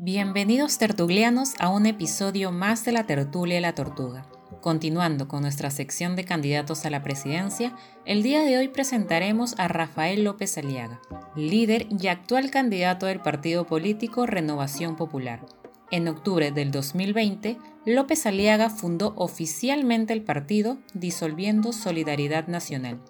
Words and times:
Bienvenidos 0.00 0.78
tertulianos 0.78 1.54
a 1.58 1.70
un 1.70 1.84
episodio 1.84 2.52
más 2.52 2.84
de 2.84 2.92
la 2.92 3.04
tertulia 3.04 3.56
de 3.56 3.60
la 3.60 3.74
tortuga. 3.74 4.26
Continuando 4.60 5.26
con 5.26 5.42
nuestra 5.42 5.70
sección 5.70 6.14
de 6.14 6.22
candidatos 6.22 6.86
a 6.86 6.90
la 6.90 7.02
presidencia, 7.02 7.74
el 8.04 8.22
día 8.22 8.42
de 8.42 8.58
hoy 8.58 8.68
presentaremos 8.68 9.56
a 9.58 9.66
Rafael 9.66 10.22
López 10.22 10.56
Aliaga, 10.56 11.00
líder 11.34 11.88
y 11.90 12.06
actual 12.06 12.52
candidato 12.52 13.06
del 13.06 13.18
partido 13.18 13.66
político 13.66 14.24
Renovación 14.24 14.94
Popular. 14.94 15.44
En 15.90 16.06
octubre 16.06 16.52
del 16.52 16.70
2020, 16.70 17.58
López 17.84 18.24
Aliaga 18.24 18.70
fundó 18.70 19.14
oficialmente 19.16 20.12
el 20.12 20.22
partido 20.22 20.78
disolviendo 20.94 21.72
Solidaridad 21.72 22.46
Nacional, 22.46 23.00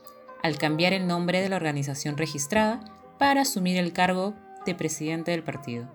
al 0.42 0.56
cambiar 0.56 0.94
el 0.94 1.06
nombre 1.06 1.42
de 1.42 1.50
la 1.50 1.56
organización 1.56 2.16
registrada 2.16 2.80
para 3.18 3.42
asumir 3.42 3.76
el 3.76 3.92
cargo 3.92 4.32
de 4.64 4.74
presidente 4.74 5.32
del 5.32 5.42
partido 5.42 5.92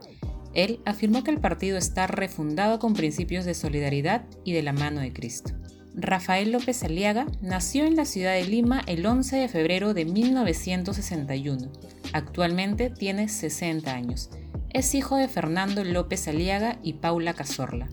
él 0.53 0.79
afirmó 0.85 1.23
que 1.23 1.31
el 1.31 1.39
partido 1.39 1.77
está 1.77 2.07
refundado 2.07 2.79
con 2.79 2.93
principios 2.93 3.45
de 3.45 3.53
solidaridad 3.53 4.25
y 4.43 4.53
de 4.53 4.63
la 4.63 4.73
mano 4.73 5.01
de 5.01 5.13
Cristo. 5.13 5.53
Rafael 5.95 6.51
López 6.51 6.83
Aliaga 6.83 7.27
nació 7.41 7.85
en 7.85 7.95
la 7.95 8.05
ciudad 8.05 8.33
de 8.33 8.45
Lima 8.45 8.81
el 8.87 9.05
11 9.05 9.35
de 9.37 9.47
febrero 9.47 9.93
de 9.93 10.05
1961. 10.05 11.71
Actualmente 12.13 12.89
tiene 12.89 13.29
60 13.29 13.93
años. 13.93 14.29
Es 14.71 14.95
hijo 14.95 15.17
de 15.17 15.27
Fernando 15.27 15.83
López 15.83 16.27
Aliaga 16.27 16.79
y 16.81 16.93
Paula 16.93 17.33
Cazorla. 17.33 17.89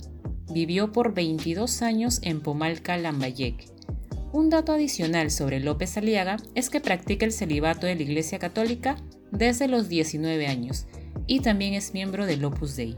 Vivió 0.51 0.93
por 0.93 1.13
22 1.13 1.83
años 1.83 2.21
en 2.23 2.41
Pomalca, 2.41 2.97
Lambayeque. 2.97 3.67
Un 4.33 4.49
dato 4.49 4.73
adicional 4.73 5.31
sobre 5.31 5.61
López 5.61 5.97
Aliaga 5.97 6.37
es 6.55 6.71
que 6.71 6.81
practica 6.81 7.27
el 7.27 7.33
celibato 7.33 7.87
de 7.87 7.97
la 7.97 8.03
Iglesia 8.03 8.39
Católica 8.39 8.97
desde 9.31 9.69
los 9.69 9.89
19 9.89 10.47
años 10.47 10.87
y 11.31 11.39
también 11.39 11.75
es 11.75 11.95
miembro 11.95 12.27
del 12.27 12.45
Opus 12.45 12.75
Dei. 12.75 12.97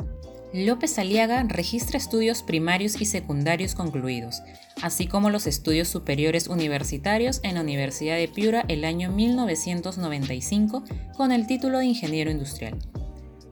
López 0.54 0.98
Aliaga 0.98 1.42
registra 1.42 1.98
estudios 1.98 2.43
primarios 2.43 2.98
y 2.98 3.04
secundarios 3.04 3.74
concluidos, 3.74 4.40
así 4.80 5.07
como 5.07 5.29
los 5.29 5.46
estudios 5.46 5.88
superiores 5.88 6.48
universitarios 6.48 7.40
en 7.42 7.57
la 7.57 7.60
Universidad 7.60 8.16
de 8.16 8.29
Piura 8.29 8.65
el 8.68 8.87
año 8.87 9.12
1995 9.12 10.82
con 11.15 11.30
el 11.30 11.46
título 11.46 11.79
de 11.79 11.84
ingeniero 11.84 12.30
industrial. 12.30 12.79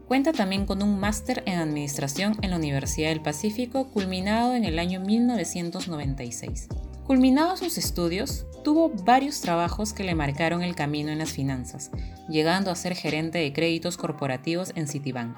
Cuenta 0.09 0.33
también 0.33 0.65
con 0.65 0.83
un 0.83 0.99
máster 0.99 1.43
en 1.45 1.59
administración 1.59 2.39
en 2.41 2.51
la 2.51 2.57
Universidad 2.57 3.11
del 3.11 3.21
Pacífico 3.21 3.91
culminado 3.91 4.55
en 4.55 4.65
el 4.65 4.79
año 4.79 5.01
1996. 5.01 6.69
Culminados 7.11 7.59
sus 7.59 7.77
estudios, 7.77 8.47
tuvo 8.63 8.89
varios 8.89 9.41
trabajos 9.41 9.93
que 9.93 10.05
le 10.05 10.15
marcaron 10.15 10.63
el 10.63 10.77
camino 10.77 11.11
en 11.11 11.19
las 11.19 11.33
finanzas, 11.33 11.91
llegando 12.29 12.71
a 12.71 12.77
ser 12.77 12.95
gerente 12.95 13.39
de 13.39 13.53
créditos 13.53 13.97
corporativos 13.97 14.71
en 14.77 14.87
Citibank, 14.87 15.37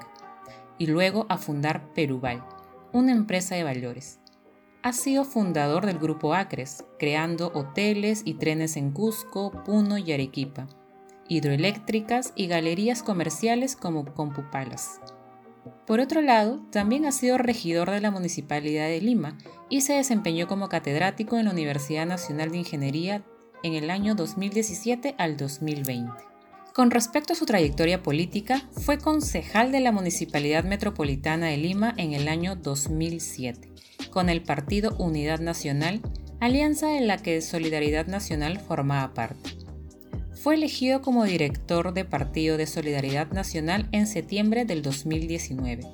y 0.77 0.85
luego 0.85 1.25
a 1.29 1.39
fundar 1.39 1.91
Peruval, 1.95 2.43
una 2.91 3.11
empresa 3.11 3.55
de 3.55 3.63
valores. 3.63 4.19
Ha 4.83 4.93
sido 4.93 5.25
fundador 5.25 5.87
del 5.87 5.97
grupo 5.97 6.35
Acres, 6.35 6.85
creando 6.99 7.51
hoteles 7.55 8.21
y 8.23 8.35
trenes 8.35 8.77
en 8.77 8.91
Cusco, 8.91 9.63
Puno 9.65 9.97
y 9.97 10.11
Arequipa, 10.11 10.67
hidroeléctricas 11.27 12.33
y 12.35 12.45
galerías 12.45 13.01
comerciales 13.01 13.75
como 13.75 14.05
Compupalas. 14.13 14.99
Por 15.85 15.99
otro 15.99 16.21
lado, 16.21 16.61
también 16.71 17.05
ha 17.05 17.11
sido 17.11 17.37
regidor 17.37 17.91
de 17.91 18.01
la 18.01 18.11
Municipalidad 18.11 18.87
de 18.87 19.01
Lima 19.01 19.37
y 19.69 19.81
se 19.81 19.93
desempeñó 19.93 20.47
como 20.47 20.69
catedrático 20.69 21.37
en 21.37 21.45
la 21.45 21.51
Universidad 21.51 22.05
Nacional 22.05 22.51
de 22.51 22.59
Ingeniería 22.59 23.23
en 23.63 23.73
el 23.73 23.89
año 23.89 24.15
2017 24.15 25.15
al 25.17 25.37
2020. 25.37 26.11
Con 26.73 26.89
respecto 26.89 27.33
a 27.33 27.35
su 27.35 27.45
trayectoria 27.45 28.01
política, 28.01 28.67
fue 28.71 28.97
concejal 28.97 29.71
de 29.71 29.79
la 29.79 29.91
Municipalidad 29.91 30.63
Metropolitana 30.63 31.47
de 31.47 31.57
Lima 31.57 31.93
en 31.97 32.13
el 32.13 32.27
año 32.27 32.55
2007, 32.55 33.69
con 34.09 34.29
el 34.29 34.41
partido 34.41 34.95
Unidad 34.97 35.39
Nacional, 35.39 36.01
alianza 36.39 36.87
de 36.87 37.01
la 37.01 37.17
que 37.17 37.41
Solidaridad 37.41 38.07
Nacional 38.07 38.59
formaba 38.59 39.13
parte. 39.13 39.62
Fue 40.43 40.55
elegido 40.55 41.01
como 41.01 41.23
director 41.23 41.93
de 41.93 42.03
Partido 42.03 42.57
de 42.57 42.67
Solidaridad 42.67 43.31
Nacional 43.31 43.87
en 43.93 44.07
septiembre 44.07 44.65
del 44.65 44.81
2019. 44.81 45.85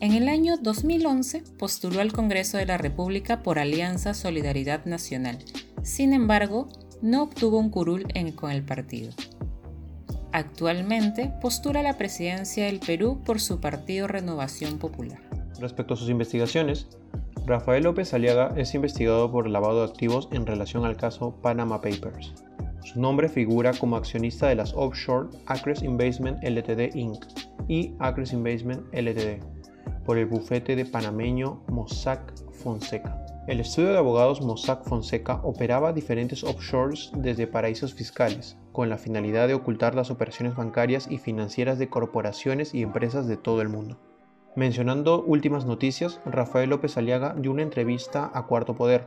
En 0.00 0.12
el 0.12 0.28
año 0.28 0.58
2011 0.58 1.44
postuló 1.58 2.02
al 2.02 2.12
Congreso 2.12 2.58
de 2.58 2.66
la 2.66 2.76
República 2.76 3.42
por 3.42 3.58
Alianza 3.58 4.12
Solidaridad 4.12 4.84
Nacional. 4.84 5.38
Sin 5.82 6.12
embargo, 6.12 6.68
no 7.00 7.22
obtuvo 7.22 7.58
un 7.58 7.70
curul 7.70 8.06
con 8.34 8.50
el 8.50 8.62
partido. 8.62 9.12
Actualmente 10.32 11.32
postula 11.40 11.82
la 11.82 11.96
presidencia 11.96 12.66
del 12.66 12.80
Perú 12.80 13.22
por 13.24 13.40
su 13.40 13.60
partido 13.60 14.08
Renovación 14.08 14.78
Popular. 14.78 15.22
Respecto 15.58 15.94
a 15.94 15.96
sus 15.96 16.10
investigaciones, 16.10 16.86
Rafael 17.46 17.84
López 17.84 18.12
Aliaga 18.12 18.52
es 18.58 18.74
investigado 18.74 19.32
por 19.32 19.48
lavado 19.48 19.78
de 19.78 19.90
activos 19.90 20.28
en 20.32 20.44
relación 20.44 20.84
al 20.84 20.98
caso 20.98 21.36
Panama 21.40 21.80
Papers. 21.80 22.34
Su 22.82 23.00
nombre 23.00 23.28
figura 23.28 23.72
como 23.72 23.96
accionista 23.96 24.48
de 24.48 24.54
las 24.54 24.72
offshore 24.74 25.28
Acres 25.46 25.82
Investment 25.82 26.42
Ltd 26.42 26.96
Inc. 26.96 27.24
y 27.68 27.94
Acres 27.98 28.32
Investment 28.32 28.82
Ltd. 28.92 29.42
por 30.04 30.18
el 30.18 30.26
bufete 30.26 30.74
de 30.76 30.86
panameño 30.86 31.62
Mossack 31.68 32.34
Fonseca. 32.52 33.24
El 33.46 33.60
estudio 33.60 33.90
de 33.90 33.98
abogados 33.98 34.42
Mossack 34.42 34.84
Fonseca 34.84 35.40
operaba 35.42 35.92
diferentes 35.92 36.42
offshores 36.44 37.10
desde 37.16 37.46
paraísos 37.46 37.94
fiscales, 37.94 38.56
con 38.72 38.88
la 38.88 38.98
finalidad 38.98 39.48
de 39.48 39.54
ocultar 39.54 39.94
las 39.94 40.10
operaciones 40.10 40.56
bancarias 40.56 41.06
y 41.10 41.18
financieras 41.18 41.78
de 41.78 41.88
corporaciones 41.88 42.74
y 42.74 42.82
empresas 42.82 43.26
de 43.26 43.36
todo 43.36 43.60
el 43.60 43.68
mundo. 43.68 43.98
Mencionando 44.56 45.22
últimas 45.22 45.64
noticias, 45.64 46.20
Rafael 46.26 46.70
López 46.70 46.96
Aliaga 46.96 47.34
dio 47.38 47.50
una 47.50 47.62
entrevista 47.62 48.30
a 48.34 48.46
Cuarto 48.46 48.74
Poder, 48.74 49.06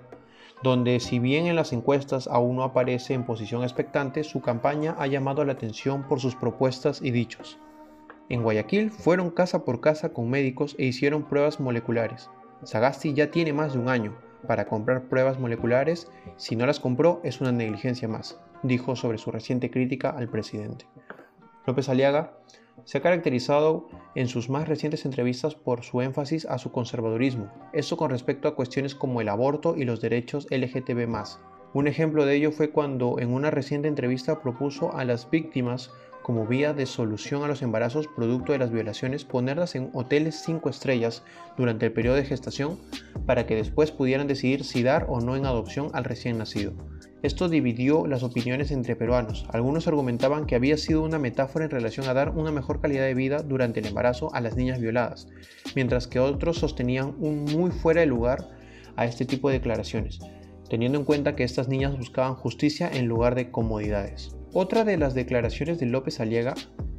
donde 0.64 1.02
si 1.02 1.20
bien 1.20 1.46
en 1.46 1.58
las 1.58 1.74
encuestas 1.74 2.28
aún 2.28 2.56
no 2.56 2.64
aparece 2.64 3.14
en 3.14 3.26
posición 3.26 3.64
expectante, 3.64 4.24
su 4.24 4.42
campaña 4.42 4.96
ha 4.98 5.08
llamado 5.08 5.44
la 5.44 5.54
atención 5.54 6.04
por 6.04 6.22
sus 6.22 6.36
propuestas 6.36 7.02
y 7.02 7.12
dichos. 7.12 7.60
En 8.30 8.42
Guayaquil 8.42 8.90
fueron 8.90 9.30
casa 9.30 9.66
por 9.66 9.82
casa 9.82 10.14
con 10.14 10.30
médicos 10.30 10.76
e 10.80 10.86
hicieron 10.86 11.24
pruebas 11.24 11.60
moleculares. 11.60 12.30
Sagasti 12.64 13.14
ya 13.14 13.30
tiene 13.30 13.52
más 13.52 13.74
de 13.74 13.80
un 13.80 13.90
año 13.90 14.16
para 14.48 14.66
comprar 14.66 15.04
pruebas 15.04 15.38
moleculares, 15.38 16.10
si 16.38 16.56
no 16.56 16.66
las 16.66 16.80
compró 16.80 17.20
es 17.24 17.42
una 17.42 17.52
negligencia 17.52 18.08
más, 18.08 18.40
dijo 18.64 18.96
sobre 18.96 19.18
su 19.18 19.32
reciente 19.32 19.70
crítica 19.70 20.12
al 20.12 20.30
presidente. 20.30 20.86
López 21.66 21.90
Aliaga 21.90 22.38
se 22.86 22.98
ha 22.98 23.02
caracterizado 23.02 23.88
en 24.16 24.28
sus 24.28 24.50
más 24.50 24.68
recientes 24.68 25.06
entrevistas 25.06 25.56
por 25.56 25.84
su 25.84 26.02
énfasis 26.02 26.46
a 26.46 26.58
su 26.58 26.72
conservadurismo, 26.72 27.52
eso 27.74 27.98
con 27.98 28.10
respecto 28.10 28.48
a 28.48 28.56
cuestiones 28.56 28.96
como 28.96 29.22
el 29.22 29.30
aborto 29.30 29.76
y 29.78 29.86
los 29.86 30.02
derechos 30.02 30.48
LGTB. 30.50 31.08
Un 31.74 31.88
ejemplo 31.88 32.26
de 32.26 32.36
ello 32.36 32.52
fue 32.52 32.70
cuando 32.70 33.20
en 33.20 33.34
una 33.34 33.50
reciente 33.50 33.88
entrevista 33.88 34.42
propuso 34.42 34.96
a 34.96 35.06
las 35.06 35.30
víctimas 35.30 35.90
como 36.22 36.48
vía 36.48 36.74
de 36.74 36.86
solución 36.86 37.44
a 37.44 37.48
los 37.48 37.62
embarazos 37.62 38.08
producto 38.08 38.54
de 38.54 38.60
las 38.60 38.72
violaciones 38.72 39.26
ponerlas 39.26 39.76
en 39.76 39.90
hoteles 39.94 40.42
5 40.46 40.70
estrellas 40.70 41.24
durante 41.58 41.88
el 41.88 41.92
periodo 41.92 42.16
de 42.16 42.26
gestación 42.26 42.80
para 43.26 43.46
que 43.46 43.56
después 43.56 43.92
pudieran 43.92 44.28
decidir 44.28 44.64
si 44.64 44.84
dar 44.84 45.06
o 45.10 45.20
no 45.20 45.36
en 45.36 45.46
adopción 45.46 45.90
al 45.94 46.06
recién 46.06 46.38
nacido. 46.38 46.74
Esto 47.24 47.48
dividió 47.48 48.06
las 48.06 48.22
opiniones 48.22 48.70
entre 48.72 48.98
peruanos. 48.98 49.46
Algunos 49.48 49.88
argumentaban 49.88 50.46
que 50.46 50.56
había 50.56 50.76
sido 50.76 51.02
una 51.02 51.20
metáfora 51.20 51.64
en 51.64 51.72
relación 51.72 52.06
a 52.10 52.14
dar 52.14 52.32
una 52.32 52.52
mejor 52.52 52.82
calidad 52.82 53.06
de 53.06 53.14
vida 53.14 53.42
durante 53.42 53.80
el 53.80 53.86
embarazo 53.86 54.36
a 54.36 54.42
las 54.42 54.58
niñas 54.58 54.82
violadas, 54.82 55.30
mientras 55.74 56.06
que 56.06 56.20
otros 56.20 56.58
sostenían 56.58 57.16
un 57.20 57.46
muy 57.46 57.72
fuera 57.72 58.02
de 58.02 58.08
lugar 58.08 58.50
a 58.98 59.06
este 59.06 59.24
tipo 59.24 59.48
de 59.48 59.56
declaraciones, 59.56 60.20
teniendo 60.70 61.00
en 61.00 61.06
cuenta 61.06 61.34
que 61.38 61.46
estas 61.46 61.70
niñas 61.70 61.98
buscaban 61.98 62.36
justicia 62.36 62.92
en 62.92 63.08
lugar 63.08 63.36
de 63.36 63.52
comodidades. 63.52 64.36
Otra 64.52 64.84
de 64.84 64.98
las 64.98 65.14
declaraciones 65.14 65.80
de 65.80 65.86
López 65.86 66.20
Aliega, 66.20 66.56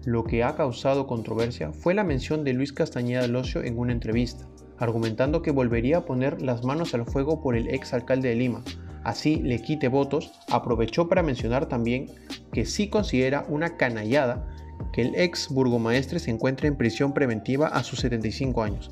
lo 0.07 0.25
que 0.25 0.43
ha 0.43 0.57
causado 0.57 1.07
controversia, 1.07 1.75
fue 1.75 1.93
la 1.93 2.03
mención 2.03 2.45
de 2.45 2.55
Luis 2.55 2.73
Castañeda 2.73 3.27
Locio 3.27 3.63
en 3.63 3.79
una 3.79 3.93
entrevista, 3.93 4.47
argumentando 4.79 5.43
que 5.43 5.51
volvería 5.51 5.99
a 5.99 6.05
poner 6.07 6.41
las 6.41 6.65
manos 6.65 6.95
al 6.95 7.05
fuego 7.05 7.43
por 7.43 7.57
el 7.57 7.69
ex 7.69 7.93
alcalde 7.93 8.31
de 8.31 8.37
Lima, 8.37 8.65
así 9.05 9.37
le 9.37 9.61
quite 9.61 9.89
votos, 9.89 10.33
aprovechó 10.51 11.09
para 11.09 11.23
mencionar 11.23 11.67
también 11.67 12.11
que 12.53 12.65
sí 12.65 12.89
considera 12.89 13.47
una 13.49 13.77
canallada 13.77 14.49
que 14.93 15.03
el 15.03 15.15
ex 15.15 15.49
burgomaestre 15.49 16.19
se 16.19 16.31
encuentre 16.31 16.69
en 16.69 16.77
prisión 16.77 17.13
preventiva 17.13 17.69
a 17.69 17.85
sus 17.85 18.01
75 18.01 18.63
años. 18.63 18.91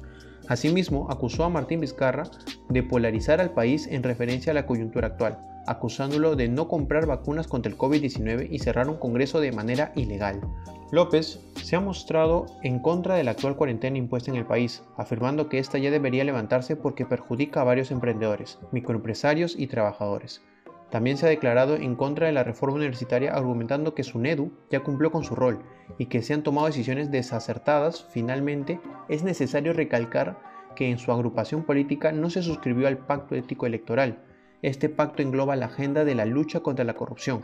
Asimismo, 0.52 1.06
acusó 1.08 1.44
a 1.44 1.48
Martín 1.48 1.80
Vizcarra 1.80 2.24
de 2.68 2.82
polarizar 2.82 3.40
al 3.40 3.54
país 3.54 3.86
en 3.86 4.02
referencia 4.02 4.50
a 4.50 4.54
la 4.54 4.66
coyuntura 4.66 5.06
actual, 5.06 5.38
acusándolo 5.66 6.36
de 6.36 6.46
no 6.48 6.68
comprar 6.68 7.06
vacunas 7.06 7.46
contra 7.46 7.72
el 7.72 7.78
COVID-19 7.78 8.48
y 8.50 8.58
cerrar 8.58 8.90
un 8.90 8.98
congreso 8.98 9.40
de 9.40 9.50
manera 9.50 9.92
ilegal. 9.96 10.42
López 10.90 11.40
se 11.56 11.74
ha 11.74 11.80
mostrado 11.80 12.44
en 12.62 12.80
contra 12.80 13.14
de 13.14 13.24
la 13.24 13.30
actual 13.30 13.56
cuarentena 13.56 13.96
impuesta 13.96 14.30
en 14.30 14.36
el 14.36 14.44
país, 14.44 14.82
afirmando 14.98 15.48
que 15.48 15.58
esta 15.58 15.78
ya 15.78 15.90
debería 15.90 16.22
levantarse 16.22 16.76
porque 16.76 17.06
perjudica 17.06 17.62
a 17.62 17.64
varios 17.64 17.90
emprendedores, 17.90 18.58
microempresarios 18.72 19.58
y 19.58 19.68
trabajadores. 19.68 20.42
También 20.92 21.16
se 21.16 21.24
ha 21.24 21.30
declarado 21.30 21.76
en 21.76 21.96
contra 21.96 22.26
de 22.26 22.34
la 22.34 22.44
reforma 22.44 22.76
universitaria 22.76 23.32
argumentando 23.32 23.94
que 23.94 24.04
SUNEDU 24.04 24.52
ya 24.70 24.80
cumplió 24.80 25.10
con 25.10 25.24
su 25.24 25.34
rol 25.34 25.62
y 25.96 26.06
que 26.06 26.20
se 26.20 26.34
han 26.34 26.42
tomado 26.42 26.66
decisiones 26.66 27.10
desacertadas. 27.10 28.04
Finalmente, 28.10 28.78
es 29.08 29.22
necesario 29.22 29.72
recalcar 29.72 30.38
que 30.76 30.90
en 30.90 30.98
su 30.98 31.10
agrupación 31.10 31.64
política 31.64 32.12
no 32.12 32.28
se 32.28 32.42
suscribió 32.42 32.88
al 32.88 32.98
pacto 32.98 33.34
ético 33.34 33.64
electoral. 33.64 34.18
Este 34.60 34.90
pacto 34.90 35.22
engloba 35.22 35.56
la 35.56 35.66
agenda 35.66 36.04
de 36.04 36.14
la 36.14 36.26
lucha 36.26 36.60
contra 36.60 36.84
la 36.84 36.92
corrupción, 36.92 37.42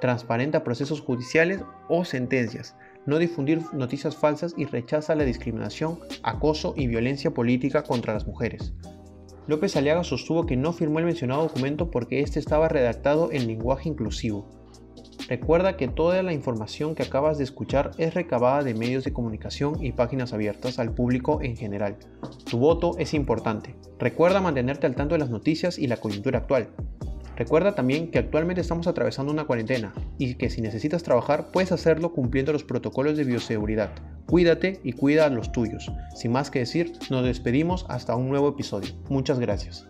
transparenta 0.00 0.64
procesos 0.64 1.02
judiciales 1.02 1.62
o 1.86 2.06
sentencias, 2.06 2.76
no 3.04 3.18
difundir 3.18 3.60
noticias 3.74 4.16
falsas 4.16 4.54
y 4.56 4.64
rechaza 4.64 5.14
la 5.14 5.24
discriminación, 5.24 5.98
acoso 6.22 6.72
y 6.78 6.86
violencia 6.86 7.30
política 7.30 7.82
contra 7.82 8.14
las 8.14 8.26
mujeres. 8.26 8.72
López 9.50 9.74
Aliaga 9.74 10.04
sostuvo 10.04 10.46
que 10.46 10.56
no 10.56 10.72
firmó 10.72 11.00
el 11.00 11.06
mencionado 11.06 11.42
documento 11.42 11.90
porque 11.90 12.20
este 12.20 12.38
estaba 12.38 12.68
redactado 12.68 13.32
en 13.32 13.48
lenguaje 13.48 13.88
inclusivo. 13.88 14.48
Recuerda 15.28 15.76
que 15.76 15.88
toda 15.88 16.22
la 16.22 16.32
información 16.32 16.94
que 16.94 17.02
acabas 17.02 17.36
de 17.36 17.42
escuchar 17.42 17.90
es 17.98 18.14
recabada 18.14 18.62
de 18.62 18.74
medios 18.74 19.02
de 19.02 19.12
comunicación 19.12 19.84
y 19.84 19.90
páginas 19.90 20.32
abiertas 20.32 20.78
al 20.78 20.94
público 20.94 21.40
en 21.42 21.56
general. 21.56 21.96
Tu 22.48 22.58
voto 22.58 22.92
es 22.98 23.12
importante. 23.12 23.74
Recuerda 23.98 24.40
mantenerte 24.40 24.86
al 24.86 24.94
tanto 24.94 25.16
de 25.16 25.18
las 25.18 25.30
noticias 25.30 25.80
y 25.80 25.88
la 25.88 25.96
coyuntura 25.96 26.38
actual. 26.38 26.68
Recuerda 27.40 27.74
también 27.74 28.10
que 28.10 28.18
actualmente 28.18 28.60
estamos 28.60 28.86
atravesando 28.86 29.32
una 29.32 29.46
cuarentena 29.46 29.94
y 30.18 30.34
que 30.34 30.50
si 30.50 30.60
necesitas 30.60 31.02
trabajar 31.02 31.50
puedes 31.52 31.72
hacerlo 31.72 32.12
cumpliendo 32.12 32.52
los 32.52 32.64
protocolos 32.64 33.16
de 33.16 33.24
bioseguridad. 33.24 33.92
Cuídate 34.26 34.78
y 34.84 34.92
cuida 34.92 35.24
a 35.24 35.30
los 35.30 35.50
tuyos. 35.50 35.90
Sin 36.14 36.32
más 36.32 36.50
que 36.50 36.58
decir, 36.58 36.92
nos 37.08 37.24
despedimos 37.24 37.86
hasta 37.88 38.14
un 38.14 38.28
nuevo 38.28 38.50
episodio. 38.50 38.90
Muchas 39.08 39.40
gracias. 39.40 39.88